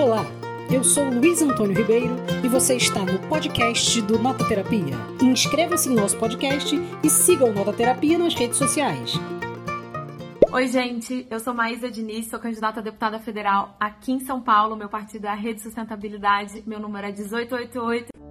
Olá, 0.00 0.24
eu 0.70 0.84
sou 0.84 1.10
Luiz 1.10 1.42
Antônio 1.42 1.76
Ribeiro 1.76 2.14
e 2.44 2.48
você 2.48 2.76
está 2.76 3.00
no 3.00 3.18
podcast 3.28 4.00
do 4.02 4.16
Nota 4.16 4.46
Terapia. 4.46 4.94
Inscreva-se 5.20 5.88
no 5.88 5.96
nosso 5.96 6.16
podcast 6.16 6.76
e 7.02 7.10
siga 7.10 7.44
o 7.44 7.52
Nota 7.52 7.72
Terapia 7.72 8.16
nas 8.16 8.32
redes 8.32 8.58
sociais. 8.58 9.14
Oi, 10.52 10.68
gente, 10.68 11.26
eu 11.28 11.40
sou 11.40 11.52
Maísa 11.52 11.90
Diniz, 11.90 12.28
sou 12.28 12.38
candidata 12.38 12.78
a 12.78 12.82
deputada 12.82 13.18
federal 13.18 13.74
aqui 13.80 14.12
em 14.12 14.20
São 14.20 14.40
Paulo. 14.40 14.76
Meu 14.76 14.88
partido 14.88 15.24
é 15.24 15.30
a 15.30 15.34
Rede 15.34 15.62
Sustentabilidade, 15.62 16.62
meu 16.64 16.78
número 16.78 17.04
é 17.04 17.10
1888. 17.10 18.27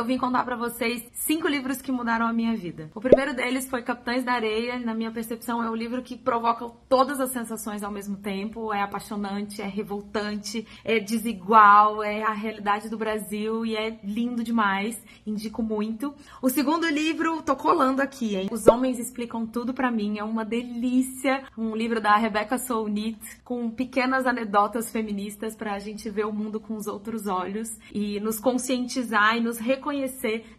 Eu 0.00 0.04
vim 0.06 0.16
contar 0.16 0.44
para 0.44 0.56
vocês 0.56 1.06
cinco 1.12 1.46
livros 1.46 1.82
que 1.82 1.92
mudaram 1.92 2.26
a 2.26 2.32
minha 2.32 2.56
vida. 2.56 2.90
O 2.94 3.02
primeiro 3.02 3.34
deles 3.34 3.68
foi 3.68 3.82
Capitães 3.82 4.24
da 4.24 4.32
Areia. 4.32 4.78
Na 4.78 4.94
minha 4.94 5.10
percepção, 5.10 5.62
é 5.62 5.68
um 5.68 5.74
livro 5.74 6.02
que 6.02 6.16
provoca 6.16 6.66
todas 6.88 7.20
as 7.20 7.30
sensações 7.32 7.82
ao 7.82 7.92
mesmo 7.92 8.16
tempo. 8.16 8.72
É 8.72 8.80
apaixonante, 8.80 9.60
é 9.60 9.66
revoltante, 9.66 10.66
é 10.82 10.98
desigual, 10.98 12.02
é 12.02 12.22
a 12.22 12.32
realidade 12.32 12.88
do 12.88 12.96
Brasil 12.96 13.66
e 13.66 13.76
é 13.76 14.00
lindo 14.02 14.42
demais. 14.42 14.98
Indico 15.26 15.62
muito. 15.62 16.14
O 16.40 16.48
segundo 16.48 16.88
livro, 16.88 17.42
tô 17.42 17.54
colando 17.54 18.00
aqui, 18.00 18.36
hein? 18.36 18.48
Os 18.50 18.66
Homens 18.66 18.98
Explicam 18.98 19.44
Tudo 19.44 19.74
para 19.74 19.90
mim. 19.90 20.16
É 20.16 20.24
uma 20.24 20.46
delícia. 20.46 21.44
Um 21.58 21.76
livro 21.76 22.00
da 22.00 22.16
Rebecca 22.16 22.56
Solnit 22.56 23.20
com 23.44 23.70
pequenas 23.70 24.26
anedotas 24.26 24.90
feministas 24.90 25.54
para 25.54 25.74
a 25.74 25.78
gente 25.78 26.08
ver 26.08 26.24
o 26.24 26.32
mundo 26.32 26.58
com 26.58 26.74
os 26.74 26.86
outros 26.86 27.26
olhos 27.26 27.78
e 27.92 28.18
nos 28.20 28.40
conscientizar 28.40 29.36
e 29.36 29.40
nos 29.40 29.58
reconhecer 29.58 29.89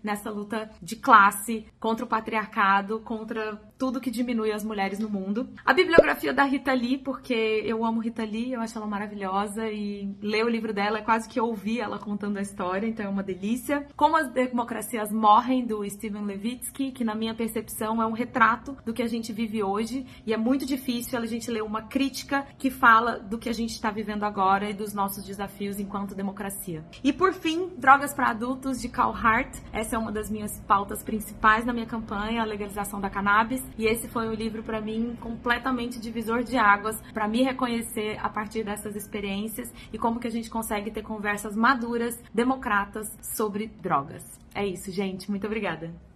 nessa 0.04 0.30
luta 0.30 0.70
de 0.82 0.96
classe 0.96 1.66
contra 1.80 2.06
o 2.06 2.08
patriarcado, 2.08 3.00
contra 3.00 3.62
tudo 3.82 4.00
que 4.00 4.12
diminui 4.12 4.52
as 4.52 4.64
mulheres 4.64 5.00
no 5.00 5.10
mundo. 5.10 5.50
A 5.66 5.74
bibliografia 5.74 6.32
da 6.32 6.44
Rita 6.44 6.72
Lee, 6.72 7.00
porque 7.00 7.64
eu 7.66 7.84
amo 7.84 8.00
Rita 8.00 8.24
Lee, 8.24 8.54
eu 8.54 8.62
acho 8.62 8.78
ela 8.78 8.86
maravilhosa 8.86 9.68
e 9.72 10.16
ler 10.22 10.46
o 10.46 10.48
livro 10.48 10.72
dela 10.72 11.00
é 11.00 11.02
quase 11.02 11.28
que 11.28 11.42
ouvir 11.42 11.80
ela 11.80 11.98
contando 11.98 12.38
a 12.38 12.44
história, 12.44 12.86
então 12.86 13.04
é 13.04 13.10
uma 13.10 13.24
delícia. 13.24 13.88
Como 13.96 14.16
as 14.16 14.32
democracias 14.32 15.12
morrem 15.12 15.66
do 15.66 15.84
Steven 15.90 16.26
Levitsky, 16.26 16.92
que 16.92 17.04
na 17.04 17.16
minha 17.16 17.34
percepção 17.34 18.00
é 18.00 18.06
um 18.06 18.12
retrato 18.12 18.78
do 18.86 18.94
que 18.94 19.02
a 19.02 19.08
gente 19.08 19.34
vive 19.34 19.64
hoje 19.64 20.06
e 20.28 20.32
é 20.32 20.38
muito 20.38 20.64
difícil 20.64 21.18
a 21.18 21.26
gente 21.26 21.50
ler 21.50 21.64
uma 21.64 21.82
crítica 21.82 22.46
que 22.60 22.70
fala 22.70 23.18
do 23.18 23.40
que 23.40 23.50
a 23.50 23.54
gente 23.54 23.72
está 23.72 23.90
vivendo 23.90 24.26
agora 24.26 24.70
e 24.70 24.76
dos 24.76 24.94
nossos 24.94 25.26
desafios 25.26 25.80
enquanto 25.80 26.14
democracia. 26.14 26.86
E 27.04 27.12
por 27.12 27.34
fim, 27.34 27.72
Drogas 27.80 28.14
para 28.14 28.30
Adultos 28.30 28.80
de 28.80 28.90
Carl 28.90 29.12
Hart. 29.12 29.58
Essa 29.74 29.96
é 29.96 29.98
uma 29.98 30.12
das 30.12 30.30
minhas 30.30 30.60
pautas 30.68 31.02
principais 31.02 31.66
na 31.66 31.74
minha 31.74 31.88
campanha, 31.88 32.44
a 32.44 32.46
legalização 32.46 33.02
da 33.02 33.10
cannabis. 33.10 33.71
E 33.78 33.86
esse 33.86 34.08
foi 34.08 34.28
um 34.28 34.34
livro 34.34 34.64
para 34.64 34.82
mim 34.82 35.16
completamente 35.20 36.00
divisor 36.00 36.44
de 36.44 36.58
águas, 36.58 37.02
para 37.14 37.28
me 37.28 37.44
reconhecer 37.44 38.18
a 38.22 38.30
partir 38.30 38.64
dessas 38.64 38.96
experiências 38.96 39.72
e 39.92 39.98
como 39.98 40.20
que 40.20 40.28
a 40.28 40.32
gente 40.32 40.50
consegue 40.50 40.92
ter 40.92 41.02
conversas 41.02 41.56
maduras, 41.56 42.22
democratas 42.34 43.08
sobre 43.22 43.68
drogas. 43.68 44.24
É 44.54 44.66
isso, 44.66 44.92
gente. 44.92 45.30
Muito 45.30 45.48
obrigada. 45.48 46.11